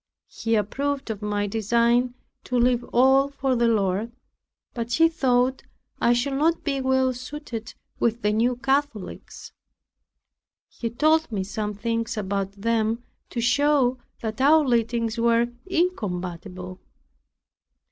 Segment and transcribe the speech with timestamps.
[0.29, 2.15] He approved of my design
[2.45, 4.11] to leave all for the Lord;
[4.73, 5.61] but he thought
[6.01, 9.51] I should not be well suited with the New Catholics.
[10.67, 16.79] He told me some things about them, to show that our leadings were incompatible.